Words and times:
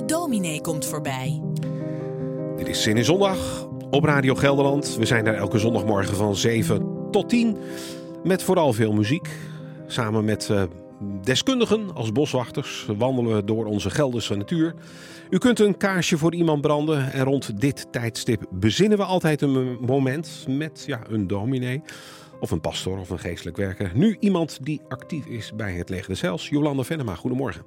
De 0.00 0.06
dominee 0.06 0.60
komt 0.60 0.86
voorbij. 0.86 1.42
Dit 2.56 2.68
is 2.68 2.82
Zin 2.82 2.96
in 2.96 3.04
Zondag 3.04 3.68
op 3.90 4.04
Radio 4.04 4.34
Gelderland. 4.34 4.96
We 4.96 5.06
zijn 5.06 5.24
daar 5.24 5.34
elke 5.34 5.58
zondagmorgen 5.58 6.16
van 6.16 6.36
7 6.36 6.96
tot 7.10 7.28
10. 7.28 7.56
Met 8.24 8.42
vooral 8.42 8.72
veel 8.72 8.92
muziek. 8.92 9.28
Samen 9.86 10.24
met 10.24 10.48
uh, 10.50 10.62
deskundigen 11.22 11.94
als 11.94 12.12
boswachters 12.12 12.86
wandelen 12.98 13.36
we 13.36 13.44
door 13.44 13.64
onze 13.64 13.90
Gelderse 13.90 14.34
natuur. 14.34 14.74
U 15.30 15.38
kunt 15.38 15.60
een 15.60 15.76
kaarsje 15.76 16.18
voor 16.18 16.34
iemand 16.34 16.60
branden. 16.60 17.12
En 17.12 17.24
rond 17.24 17.60
dit 17.60 17.86
tijdstip 17.90 18.46
bezinnen 18.50 18.98
we 18.98 19.04
altijd 19.04 19.42
een 19.42 19.78
moment 19.80 20.44
met 20.48 20.84
ja, 20.86 21.00
een 21.08 21.26
dominee. 21.26 21.82
Of 22.40 22.50
een 22.50 22.60
pastor 22.60 22.98
of 22.98 23.10
een 23.10 23.18
geestelijk 23.18 23.56
werker. 23.56 23.92
Nu 23.94 24.16
iemand 24.20 24.58
die 24.62 24.80
actief 24.88 25.26
is 25.26 25.52
bij 25.56 25.72
het 25.72 25.88
Leger 25.88 26.08
des 26.08 26.20
Heils. 26.20 26.48
Jolanda 26.48 26.82
Venema, 26.82 27.14
goedemorgen. 27.14 27.62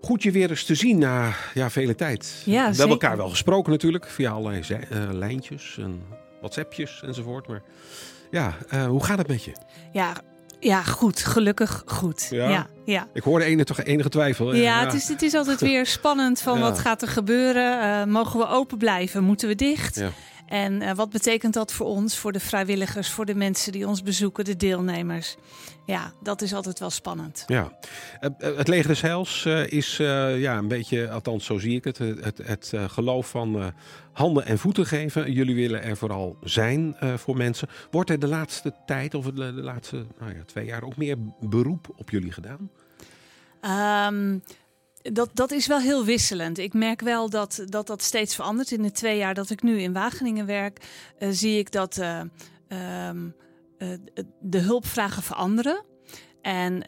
Goed 0.00 0.22
je 0.22 0.30
weer 0.30 0.50
eens 0.50 0.64
te 0.64 0.74
zien 0.74 0.98
na 0.98 1.32
ja, 1.54 1.70
vele 1.70 1.94
tijd. 1.94 2.42
Ja, 2.44 2.60
we 2.62 2.76
hebben 2.76 2.88
elkaar 2.88 3.16
wel 3.16 3.28
gesproken 3.28 3.72
natuurlijk. 3.72 4.06
Via 4.08 4.30
allerlei 4.30 4.62
eh, 4.90 4.98
lijntjes 5.12 5.76
en 5.80 6.02
whatsappjes 6.40 7.02
enzovoort. 7.04 7.46
Maar 7.46 7.62
ja, 8.30 8.54
eh, 8.68 8.86
hoe 8.86 9.04
gaat 9.04 9.18
het 9.18 9.28
met 9.28 9.44
je? 9.44 9.52
Ja, 9.92 10.12
ja, 10.60 10.82
goed. 10.82 11.24
Gelukkig 11.24 11.82
goed. 11.86 12.26
Ja? 12.30 12.48
Ja, 12.50 12.66
ja. 12.84 13.06
Ik 13.12 13.22
hoorde 13.22 13.44
enige, 13.44 13.64
toch 13.64 13.82
enige 13.82 14.08
twijfel. 14.08 14.48
hè? 14.48 14.56
Ja, 14.58 14.80
Het, 14.84 14.94
is, 14.94 15.08
het 15.08 15.22
is 15.22 15.34
altijd 15.34 15.60
weer 15.70 15.86
spannend 15.86 16.40
van 16.40 16.54
Ja. 16.54 16.60
wat 16.60 16.78
gaat 16.78 17.02
er 17.02 17.08
gebeuren. 17.08 17.80
Eh, 17.82 18.04
mogen 18.04 18.38
we 18.40 18.48
open 18.48 18.78
blijven? 18.78 19.24
Moeten 19.24 19.48
we 19.48 19.54
dicht? 19.54 20.02
En 20.48 20.82
eh, 20.82 20.94
wat 20.94 21.10
betekent 21.10 21.54
dat 21.54 21.72
voor 21.72 21.86
ons, 21.86 22.18
voor 22.18 22.32
de 22.32 22.40
vrijwilligers, 22.40 23.10
voor 23.10 23.24
de 23.24 23.34
mensen 23.34 23.72
die 23.72 23.86
ons 23.86 24.02
bezoeken, 24.02 24.44
de 24.44 24.56
deelnemers? 24.56 25.36
Ja, 25.86 26.12
dat 26.22 26.42
is 26.42 26.54
altijd 26.54 26.78
wel 26.78 26.90
spannend. 26.90 27.44
Ja, 27.46 27.72
Eh, 28.20 28.30
eh, 28.38 28.56
het 28.56 28.68
leger 28.68 28.88
des 28.88 29.00
Heils 29.00 29.46
is 29.66 29.96
ja, 29.96 30.58
een 30.58 30.68
beetje, 30.68 31.10
althans 31.10 31.44
zo 31.44 31.58
zie 31.58 31.76
ik 31.76 31.84
het, 31.84 31.98
het, 31.98 32.40
het, 32.44 32.72
geloof 32.86 33.28
van 33.28 33.72
handen 34.12 34.46
en 34.46 34.58
voeten 34.58 34.86
geven. 34.86 35.32
Jullie 35.32 35.54
willen 35.54 35.82
er 35.82 35.96
vooral 35.96 36.36
zijn 36.42 36.96
voor 37.16 37.36
mensen. 37.36 37.68
Wordt 37.90 38.10
er 38.10 38.18
de 38.18 38.26
laatste 38.26 38.74
tijd 38.86 39.14
of 39.14 39.24
de, 39.24 39.32
de 39.32 39.62
laatste 39.62 40.06
nou 40.18 40.34
ja, 40.34 40.44
twee 40.46 40.64
jaar 40.64 40.82
ook 40.82 40.96
meer 40.96 41.16
beroep 41.40 41.88
op 41.96 42.10
jullie 42.10 42.32
gedaan? 42.32 42.70
Ehm, 43.60 44.38
dat, 45.12 45.30
dat 45.32 45.50
is 45.50 45.66
wel 45.66 45.80
heel 45.80 46.04
wisselend. 46.04 46.58
Ik 46.58 46.72
merk 46.72 47.00
wel 47.00 47.30
dat, 47.30 47.64
dat 47.64 47.86
dat 47.86 48.02
steeds 48.02 48.34
verandert. 48.34 48.70
In 48.70 48.82
de 48.82 48.90
twee 48.90 49.16
jaar 49.16 49.34
dat 49.34 49.50
ik 49.50 49.62
nu 49.62 49.80
in 49.80 49.92
Wageningen 49.92 50.46
werk, 50.46 50.86
eh, 51.18 51.28
zie 51.32 51.58
ik 51.58 51.72
dat 51.72 51.98
eh, 51.98 52.20
ehm, 52.68 53.28
eh, 53.78 53.88
de 54.40 54.58
hulpvragen 54.58 55.22
veranderen. 55.22 55.84
En 56.42 56.80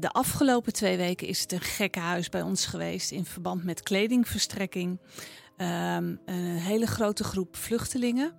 de 0.00 0.08
afgelopen 0.10 0.72
twee 0.72 0.96
weken 0.96 1.26
is 1.26 1.40
het 1.40 1.52
een 1.52 1.60
gekke 1.60 1.98
huis 1.98 2.28
bij 2.28 2.42
ons 2.42 2.66
geweest 2.66 3.10
in 3.10 3.24
verband 3.24 3.64
met 3.64 3.82
kledingverstrekking. 3.82 5.00
Ehm, 5.56 6.16
een 6.24 6.56
hele 6.56 6.86
grote 6.86 7.24
groep 7.24 7.56
vluchtelingen. 7.56 8.32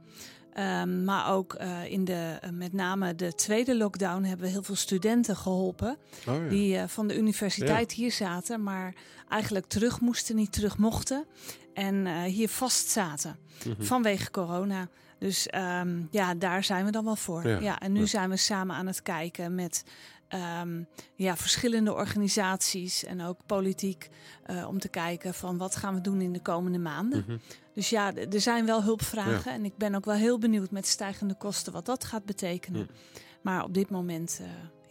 Ehm, 0.56 1.04
maar 1.04 1.32
ook 1.32 1.54
eh, 1.54 1.92
in 1.92 2.06
de, 2.06 2.38
eh, 2.42 2.50
met 2.50 2.74
name 2.74 3.16
de 3.16 3.34
tweede 3.36 3.76
lockdown 3.78 4.24
hebben 4.24 4.46
we 4.46 4.52
heel 4.52 4.64
veel 4.64 4.76
studenten 4.76 5.36
geholpen 5.36 5.98
Oh, 6.28 6.36
ja. 6.36 6.50
die 6.50 6.78
eh, 6.78 6.84
van 6.88 7.08
de 7.08 7.18
universiteit 7.18 7.92
hier 7.92 8.12
zaten, 8.12 8.64
maar 8.64 8.94
eigenlijk 9.30 9.66
terug 9.66 10.00
moesten, 10.02 10.36
niet 10.36 10.52
terug 10.52 10.78
mochten. 10.78 11.26
En 11.74 12.24
hier 12.24 12.50
vast 12.50 12.90
zaten 12.90 13.36
Mhm. 13.66 13.84
vanwege 13.84 14.32
corona. 14.32 14.88
Dus 15.20 15.48
ehm, 15.48 16.02
ja, 16.12 16.34
daar 16.36 16.64
zijn 16.64 16.86
we 16.86 16.92
dan 16.92 17.06
wel 17.06 17.16
voor. 17.16 17.48
Ja, 17.48 17.60
Ja, 17.60 17.80
en 17.80 17.92
nu 17.92 18.08
zijn 18.08 18.30
we 18.30 18.38
samen 18.38 18.76
aan 18.76 18.88
het 18.88 19.02
kijken 19.02 19.56
met 19.56 19.84
ehm, 20.28 20.84
ja, 21.16 21.36
verschillende 21.38 21.94
organisaties 21.94 23.04
en 23.04 23.22
ook 23.22 23.38
politiek. 23.46 24.10
eh, 24.46 24.68
om 24.68 24.80
te 24.80 24.88
kijken 24.90 25.34
van 25.34 25.58
wat 25.58 25.76
gaan 25.76 25.94
we 25.94 26.02
doen 26.02 26.22
in 26.22 26.34
de 26.34 26.42
komende 26.42 26.78
maanden. 26.80 27.24
Mhm. 27.28 27.38
Dus 27.74 27.90
ja, 27.90 28.16
er 28.16 28.42
zijn 28.42 28.66
wel 28.66 28.84
hulpvragen. 28.84 29.52
En 29.52 29.66
ik 29.66 29.78
ben 29.78 29.96
ook 29.96 30.06
wel 30.06 30.16
heel 30.16 30.40
benieuwd 30.40 30.72
met 30.72 30.88
stijgende 30.88 31.34
kosten 31.36 31.74
wat 31.74 31.86
dat 31.86 32.04
gaat 32.04 32.26
betekenen. 32.26 32.80
Ja. 32.80 33.20
Maar 33.42 33.64
op 33.64 33.74
dit 33.74 33.90
moment 33.90 34.40
eh, 34.42 34.48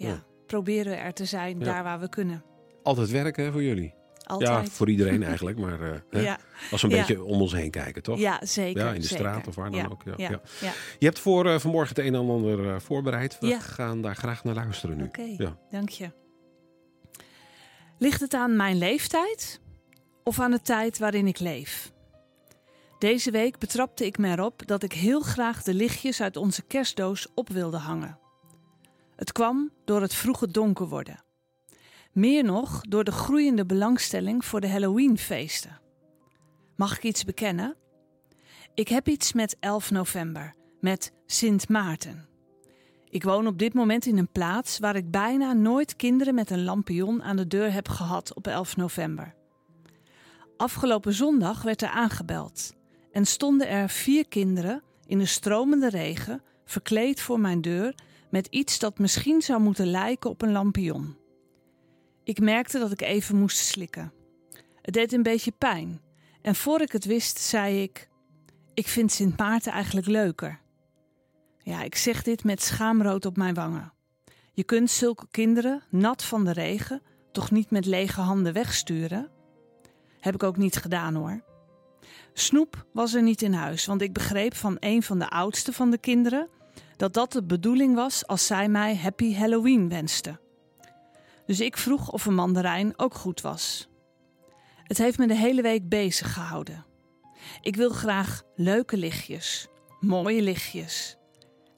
ja, 0.08 0.22
proberen 0.46 0.92
we 0.92 0.98
er 0.98 1.12
te 1.12 1.24
zijn 1.24 1.58
daar 1.58 1.82
waar 1.82 2.00
we 2.00 2.08
kunnen. 2.08 2.42
Altijd 2.82 3.10
werken 3.10 3.52
voor 3.52 3.62
jullie. 3.62 3.94
Altijd. 4.24 4.66
Ja, 4.66 4.72
voor 4.72 4.90
iedereen 4.90 5.22
eigenlijk. 5.22 5.58
Maar 5.58 5.78
hè, 6.10 6.20
ja, 6.20 6.38
als 6.70 6.82
we 6.82 6.88
een 6.88 6.94
Ja. 6.94 7.00
beetje 7.00 7.22
om 7.24 7.40
ons 7.40 7.52
heen 7.52 7.70
kijken, 7.70 8.02
toch? 8.02 8.18
ja, 8.18 8.38
zeker. 8.42 8.84
Ja, 8.84 8.88
in 8.92 9.00
de 9.00 9.06
zeker. 9.06 9.24
straat 9.24 9.46
of 9.48 9.54
waar 9.54 9.70
dan 9.70 9.90
ook, 9.92 10.02
ja. 10.16 10.40
Je 10.98 11.06
hebt 11.06 11.18
voor 11.18 11.46
eh, 11.46 11.58
vanmorgen 11.58 11.88
het 11.96 12.04
een 12.06 12.14
en 12.14 12.28
ander 12.28 12.68
eh, 12.74 12.80
voorbereid. 12.80 13.36
We 13.40 13.60
gaan 13.60 14.00
daar 14.02 14.16
graag 14.16 14.44
naar 14.44 14.54
luisteren 14.54 14.96
nu. 14.96 15.04
Oké, 15.04 15.56
dank 15.70 15.88
je. 15.88 16.10
Ligt 17.98 18.20
het 18.20 18.34
aan 18.34 18.56
mijn 18.56 18.78
leeftijd 18.78 19.60
of 20.24 20.40
aan 20.40 20.50
de 20.50 20.62
tijd 20.62 20.98
waarin 20.98 21.26
ik 21.26 21.38
leef? 21.38 21.92
Deze 22.98 23.30
week 23.30 23.58
betrapte 23.58 24.06
ik 24.06 24.18
me 24.18 24.30
erop 24.30 24.66
dat 24.66 24.82
ik 24.82 24.92
heel 24.92 25.20
graag 25.20 25.62
de 25.62 25.74
lichtjes 25.74 26.20
uit 26.22 26.36
onze 26.36 26.62
kerstdoos 26.62 27.26
op 27.34 27.48
wilde 27.48 27.76
hangen. 27.76 28.18
Het 29.16 29.32
kwam 29.32 29.70
door 29.84 30.00
het 30.00 30.14
vroege 30.14 30.50
donker 30.50 30.88
worden. 30.88 31.22
Meer 32.14 32.44
nog 32.44 32.80
door 32.80 33.04
de 33.04 33.12
groeiende 33.12 33.66
belangstelling 33.66 34.44
voor 34.44 34.60
de 34.60 34.68
Halloweenfeesten. 34.68 35.80
Mag 36.76 36.96
ik 36.96 37.02
iets 37.02 37.24
bekennen? 37.24 37.76
Ik 38.74 38.88
heb 38.88 39.08
iets 39.08 39.32
met 39.32 39.56
11 39.60 39.90
november, 39.90 40.54
met 40.80 41.12
Sint 41.26 41.68
Maarten. 41.68 42.28
Ik 43.08 43.24
woon 43.24 43.46
op 43.46 43.58
dit 43.58 43.74
moment 43.74 44.06
in 44.06 44.18
een 44.18 44.32
plaats 44.32 44.78
waar 44.78 44.96
ik 44.96 45.10
bijna 45.10 45.52
nooit 45.52 45.96
kinderen 45.96 46.34
met 46.34 46.50
een 46.50 46.64
lampion 46.64 47.22
aan 47.22 47.36
de 47.36 47.46
deur 47.46 47.72
heb 47.72 47.88
gehad 47.88 48.34
op 48.34 48.46
11 48.46 48.76
november. 48.76 49.34
Afgelopen 50.56 51.12
zondag 51.12 51.62
werd 51.62 51.82
er 51.82 51.88
aangebeld 51.88 52.74
en 53.12 53.26
stonden 53.26 53.68
er 53.68 53.88
vier 53.88 54.28
kinderen 54.28 54.82
in 55.06 55.18
de 55.18 55.26
stromende 55.26 55.88
regen 55.88 56.42
verkleed 56.64 57.20
voor 57.20 57.40
mijn 57.40 57.60
deur 57.60 57.94
met 58.30 58.46
iets 58.46 58.78
dat 58.78 58.98
misschien 58.98 59.42
zou 59.42 59.60
moeten 59.60 59.86
lijken 59.86 60.30
op 60.30 60.42
een 60.42 60.52
lampion. 60.52 61.22
Ik 62.24 62.40
merkte 62.40 62.78
dat 62.78 62.92
ik 62.92 63.00
even 63.00 63.36
moest 63.36 63.58
slikken. 63.58 64.12
Het 64.82 64.94
deed 64.94 65.12
een 65.12 65.22
beetje 65.22 65.52
pijn 65.52 66.00
en 66.42 66.54
voor 66.54 66.80
ik 66.80 66.92
het 66.92 67.04
wist 67.04 67.38
zei 67.38 67.82
ik: 67.82 68.08
Ik 68.74 68.88
vind 68.88 69.12
Sint 69.12 69.38
Maarten 69.38 69.72
eigenlijk 69.72 70.06
leuker. 70.06 70.60
Ja, 71.58 71.82
ik 71.82 71.94
zeg 71.94 72.22
dit 72.22 72.44
met 72.44 72.62
schaamrood 72.62 73.26
op 73.26 73.36
mijn 73.36 73.54
wangen. 73.54 73.92
Je 74.52 74.64
kunt 74.64 74.90
zulke 74.90 75.26
kinderen, 75.30 75.82
nat 75.90 76.24
van 76.24 76.44
de 76.44 76.52
regen, 76.52 77.02
toch 77.32 77.50
niet 77.50 77.70
met 77.70 77.86
lege 77.86 78.20
handen 78.20 78.52
wegsturen? 78.52 79.30
Heb 80.20 80.34
ik 80.34 80.42
ook 80.42 80.56
niet 80.56 80.76
gedaan 80.76 81.14
hoor. 81.14 81.44
Snoep 82.32 82.86
was 82.92 83.14
er 83.14 83.22
niet 83.22 83.42
in 83.42 83.52
huis, 83.52 83.86
want 83.86 84.02
ik 84.02 84.12
begreep 84.12 84.54
van 84.54 84.76
een 84.80 85.02
van 85.02 85.18
de 85.18 85.30
oudste 85.30 85.72
van 85.72 85.90
de 85.90 85.98
kinderen 85.98 86.48
dat 86.96 87.14
dat 87.14 87.32
de 87.32 87.44
bedoeling 87.44 87.94
was 87.94 88.26
als 88.26 88.46
zij 88.46 88.68
mij 88.68 88.96
Happy 88.96 89.34
Halloween 89.34 89.88
wenste. 89.88 90.42
Dus 91.46 91.60
ik 91.60 91.76
vroeg 91.76 92.10
of 92.10 92.26
een 92.26 92.34
mandarijn 92.34 92.98
ook 92.98 93.14
goed 93.14 93.40
was. 93.40 93.88
Het 94.82 94.98
heeft 94.98 95.18
me 95.18 95.26
de 95.26 95.36
hele 95.36 95.62
week 95.62 95.88
bezig 95.88 96.32
gehouden. 96.32 96.84
Ik 97.60 97.76
wil 97.76 97.90
graag 97.90 98.42
leuke 98.54 98.96
lichtjes, 98.96 99.68
mooie 100.00 100.42
lichtjes. 100.42 101.16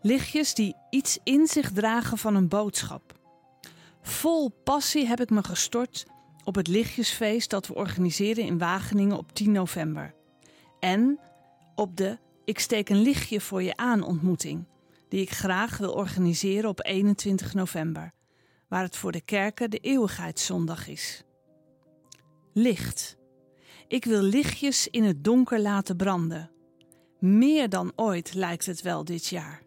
Lichtjes 0.01 0.55
die 0.55 0.75
iets 0.91 1.19
in 1.25 1.47
zich 1.47 1.73
dragen 1.73 2.19
van 2.19 2.35
een 2.35 2.49
boodschap. 2.49 3.15
Vol 4.03 4.49
passie 4.65 5.07
heb 5.07 5.21
ik 5.21 5.31
me 5.31 5.45
gestort 5.45 6.07
op 6.45 6.55
het 6.55 6.69
lichtjesfeest 6.69 7.51
dat 7.51 7.67
we 7.67 7.75
organiseren 7.75 8.45
in 8.45 8.59
Wageningen 8.59 9.17
op 9.17 9.33
10 9.33 9.53
november. 9.53 10.15
En 10.81 11.19
op 11.75 11.97
de 11.97 12.19
Ik 12.45 12.59
steek 12.59 12.89
een 12.89 13.03
lichtje 13.03 13.41
voor 13.41 13.63
je 13.63 13.77
aan 13.77 14.03
ontmoeting, 14.03 14.65
die 15.09 15.21
ik 15.21 15.31
graag 15.31 15.79
wil 15.79 15.93
organiseren 15.93 16.71
op 16.71 16.85
21 16.85 17.55
november, 17.55 18.13
waar 18.77 18.85
het 18.85 18.97
voor 18.97 19.13
de 19.13 19.21
kerken 19.21 19.71
de 19.71 19.79
eeuwigheidszondag 19.79 20.89
is. 20.89 21.25
Licht. 22.53 23.17
Ik 23.89 24.05
wil 24.05 24.23
lichtjes 24.23 24.89
in 24.89 25.05
het 25.05 25.25
donker 25.25 25.61
laten 25.61 25.97
branden. 25.97 26.51
Meer 27.19 27.69
dan 27.69 27.93
ooit 27.95 28.35
lijkt 28.35 28.67
het 28.67 28.83
wel 28.83 29.05
dit 29.05 29.27
jaar. 29.27 29.63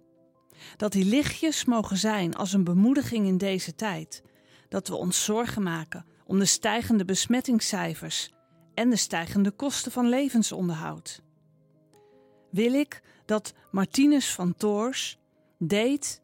Dat 0.78 0.92
die 0.92 1.06
lichtjes 1.06 1.66
mogen 1.66 1.98
zijn 1.98 2.36
als 2.36 2.54
een 2.54 2.64
bemoediging 2.64 3.28
in 3.28 3.38
deze 3.38 3.76
tijd. 3.76 4.24
Dat 4.68 4.88
we 4.88 4.96
ons 4.96 5.24
zorgen 5.24 5.64
maken 5.64 6.06
om 6.26 6.40
de 6.40 6.46
stijgende 6.46 7.06
besmettingscijfers 7.06 8.34
en 8.74 8.90
de 8.90 8.96
stijgende 8.96 9.52
kosten 9.52 9.92
van 9.92 10.10
levensonderhoud. 10.10 11.22
Wil 12.52 12.74
ik 12.74 13.02
dat 13.26 13.54
Martinus 13.72 14.34
van 14.34 14.56
Toors 14.56 15.20
deed 15.58 16.22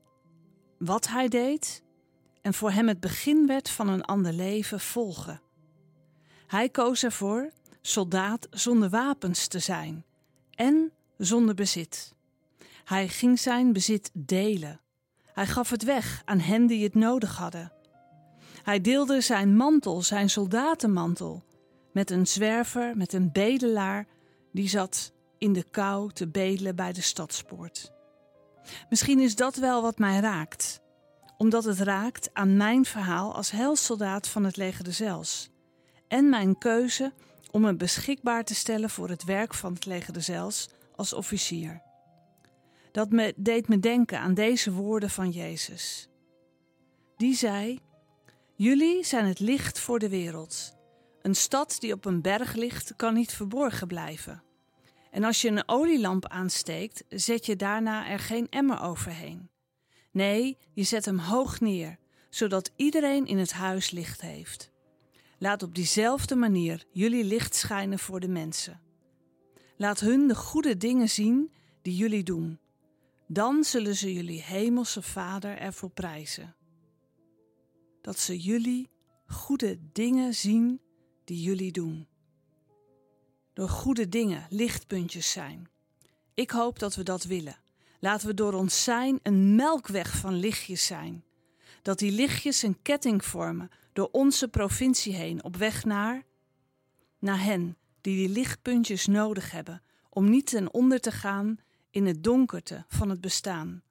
wat 0.78 1.08
hij 1.08 1.28
deed 1.28 1.84
en 2.45 2.53
voor 2.53 2.71
hem 2.71 2.88
het 2.88 3.00
begin 3.00 3.47
werd 3.47 3.69
van 3.69 3.88
een 3.88 4.03
ander 4.03 4.33
leven 4.33 4.80
volgen. 4.80 5.42
Hij 6.47 6.69
koos 6.69 7.03
ervoor 7.03 7.51
soldaat 7.81 8.47
zonder 8.50 8.89
wapens 8.89 9.47
te 9.47 9.59
zijn 9.59 10.06
en 10.51 10.92
zonder 11.18 11.56
bezit. 11.56 12.13
Hij 12.83 13.07
ging 13.07 13.39
zijn 13.39 13.74
bezit 13.74 14.12
delen. 14.13 14.80
Hij 15.24 15.47
gaf 15.47 15.69
het 15.69 15.83
weg 15.83 16.21
aan 16.25 16.39
hen 16.39 16.68
die 16.68 16.83
het 16.83 16.95
nodig 16.95 17.38
hadden. 17.38 17.71
Hij 18.63 18.81
deelde 18.81 19.21
zijn 19.21 19.56
mantel, 19.56 20.01
zijn 20.01 20.30
soldatenmantel, 20.30 21.44
Met 21.91 22.12
een 22.12 22.27
zwerver, 22.27 22.98
met 22.98 23.13
een 23.13 23.31
bedelaar 23.31 24.07
die 24.51 24.69
zat 24.69 25.13
in 25.38 25.53
de 25.53 25.63
kou 25.63 26.12
te 26.12 26.27
bedelen 26.27 26.75
bij 26.75 26.94
de 26.94 27.01
stadspoort. 27.01 27.91
Misschien 28.89 29.19
is 29.19 29.36
dat 29.36 29.56
wel 29.56 29.81
wat 29.81 29.98
mij 29.98 30.19
raakt, 30.19 30.83
omdat 31.38 31.64
het 31.64 31.80
raakt 31.80 32.30
aan 32.34 32.58
mijn 32.58 32.86
verhaal 32.86 33.36
als 33.36 33.52
helsoldaat 33.52 34.28
van 34.28 34.44
het 34.44 34.58
leger 34.58 34.84
de 34.84 34.92
Zels 34.92 35.50
en 36.08 36.30
mijn 36.30 36.58
keuze 36.58 37.14
om 37.52 37.62
me 37.62 37.76
beschikbaar 37.76 38.44
te 38.44 38.56
stellen 38.56 38.90
voor 38.90 39.10
het 39.10 39.24
werk 39.24 39.54
van 39.54 39.74
het 39.74 39.86
leger 39.86 40.14
de 40.14 40.22
Zels 40.22 40.70
als 40.96 41.14
officier. 41.14 41.82
Dat 42.92 43.10
me, 43.10 43.34
deed 43.36 43.68
me 43.68 43.80
denken 43.80 44.20
aan 44.20 44.34
deze 44.34 44.72
woorden 44.72 45.10
van 45.10 45.30
Jezus. 45.30 46.10
Die 47.18 47.36
zei: 47.36 47.80
Jullie 48.56 49.04
zijn 49.04 49.26
het 49.26 49.40
licht 49.40 49.80
voor 49.80 50.00
de 50.00 50.10
wereld. 50.10 50.74
Een 51.22 51.36
stad 51.36 51.76
die 51.80 51.94
op 51.94 52.06
een 52.06 52.22
berg 52.22 52.54
ligt, 52.54 52.96
kan 52.96 53.14
niet 53.14 53.34
verborgen 53.34 53.88
blijven. 53.88 54.44
En 55.12 55.24
als 55.24 55.42
je 55.42 55.50
een 55.50 55.68
olielamp 55.68 56.28
aansteekt, 56.28 57.04
zet 57.10 57.46
je 57.46 57.56
daarna 57.56 58.08
er 58.08 58.20
geen 58.20 58.48
emmer 58.50 58.82
overheen. 58.82 59.50
Nee, 60.15 60.57
je 60.73 60.83
zet 60.83 61.06
hem 61.06 61.19
hoog 61.19 61.59
neer, 61.59 61.97
zodat 62.29 62.71
iedereen 62.75 63.25
in 63.25 63.38
het 63.38 63.51
huis 63.51 63.91
licht 63.91 64.21
heeft. 64.21 64.71
Laat 65.38 65.63
op 65.63 65.75
diezelfde 65.75 66.35
manier 66.35 66.85
jullie 66.91 67.23
licht 67.23 67.56
schijnen 67.56 68.00
voor 68.00 68.19
de 68.19 68.27
mensen. 68.27 68.81
Laat 69.77 70.00
hun 70.00 70.27
de 70.27 70.35
goede 70.35 70.77
dingen 70.77 71.09
zien 71.09 71.51
die 71.81 71.95
jullie 71.95 72.23
doen. 72.23 72.59
Dan 73.27 73.63
zullen 73.63 73.95
ze 73.95 74.13
jullie 74.13 74.41
hemelse 74.41 75.01
Vader 75.01 75.57
ervoor 75.57 75.89
prijzen. 75.89 76.56
Dat 78.01 78.19
ze 78.19 78.39
jullie 78.39 78.89
goede 79.27 79.77
dingen 79.91 80.33
zien 80.33 80.81
die 81.23 81.41
jullie 81.41 81.71
doen. 81.71 82.07
Door 83.53 83.69
goede 83.69 84.09
dingen 84.09 84.47
lichtpuntjes 84.50 85.31
zijn. 85.31 85.69
Ik 86.33 86.51
hoop 86.51 86.79
dat 86.79 86.95
we 86.95 87.03
dat 87.03 87.23
willen. 87.23 87.63
Laten 88.00 88.27
we 88.27 88.33
door 88.33 88.53
ons 88.53 88.83
zijn 88.83 89.19
een 89.24 89.56
melkweg 89.56 90.18
van 90.18 90.33
lichtjes 90.33 90.86
zijn. 90.86 91.24
Dat 91.81 92.00
die 92.00 92.12
lichtjes 92.12 92.62
een 92.62 92.81
ketting 92.81 93.25
vormen 93.25 93.69
door 93.94 94.09
onze 94.12 94.47
provincie 94.47 95.13
heen 95.13 95.44
op 95.44 95.56
weg 95.56 95.86
naar, 95.86 96.24
naar 97.19 97.44
hen 97.44 97.77
die 98.01 98.15
die 98.15 98.30
lichtpuntjes 98.30 99.06
nodig 99.06 99.51
hebben 99.51 99.81
om 100.09 100.30
niet 100.30 100.45
ten 100.45 100.74
onder 100.74 101.00
te 101.00 101.12
gaan 101.12 101.57
in 101.89 102.06
het 102.06 102.24
donkerte 102.24 102.86
van 102.88 103.09
het 103.09 103.21
bestaan. 103.21 103.83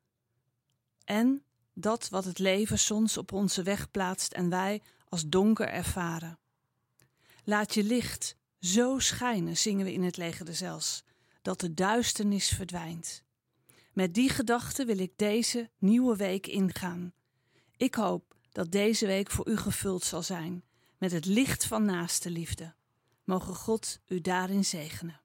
En 1.05 1.45
dat 1.75 2.09
wat 2.09 2.25
het 2.25 2.39
leven 2.39 2.79
soms 2.79 3.17
op 3.17 3.33
onze 3.33 3.63
weg 3.63 3.91
plaatst 3.91 4.33
en 4.33 4.49
wij 4.49 4.83
als 5.09 5.29
donker 5.29 5.69
ervaren. 5.69 6.39
Laat 7.45 7.75
je 7.75 7.85
licht 7.85 8.37
zo 8.61 8.99
schijnen, 8.99 9.57
zingen 9.57 9.85
we 9.85 9.93
in 9.93 10.03
het 10.03 10.17
leger 10.17 10.45
de 10.45 10.55
Zels, 10.55 11.05
dat 11.43 11.61
de 11.61 11.75
duisternis 11.75 12.49
verdwijnt. 12.49 13.24
Met 13.95 14.15
die 14.15 14.29
gedachte 14.29 14.85
wil 14.85 14.99
ik 14.99 15.13
deze 15.17 15.71
nieuwe 15.79 16.17
week 16.17 16.47
ingaan. 16.47 17.13
Ik 17.77 17.95
hoop 17.95 18.37
dat 18.53 18.71
deze 18.71 19.07
week 19.07 19.31
voor 19.31 19.49
u 19.49 19.57
gevuld 19.57 20.05
zal 20.05 20.23
zijn 20.23 20.65
met 20.99 21.13
het 21.13 21.25
licht 21.25 21.67
van 21.67 21.85
naaste 21.85 22.31
liefde. 22.31 22.75
Mogen 23.25 23.55
God 23.55 24.01
u 24.07 24.21
daarin 24.21 24.65
zegenen. 24.65 25.21